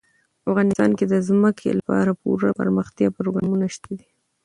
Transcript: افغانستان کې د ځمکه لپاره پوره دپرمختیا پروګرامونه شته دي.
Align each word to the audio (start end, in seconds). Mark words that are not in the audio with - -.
افغانستان 0.49 0.91
کې 0.97 1.05
د 1.07 1.15
ځمکه 1.27 1.67
لپاره 1.79 2.17
پوره 2.19 2.45
دپرمختیا 2.51 3.07
پروګرامونه 3.17 3.65
شته 3.75 3.91
دي. 3.99 4.09